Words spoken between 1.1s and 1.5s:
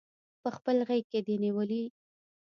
کې دی